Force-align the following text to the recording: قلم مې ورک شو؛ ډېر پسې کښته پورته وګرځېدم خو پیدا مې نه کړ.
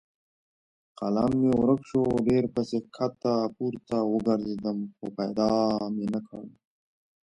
قلم 0.99 1.31
مې 1.41 1.51
ورک 1.61 1.81
شو؛ 1.89 2.01
ډېر 2.27 2.43
پسې 2.53 2.77
کښته 2.95 3.33
پورته 3.55 3.97
وګرځېدم 4.13 4.77
خو 4.95 5.05
پیدا 5.17 5.51
مې 5.95 6.05
نه 6.13 6.19
کړ. 6.27 6.45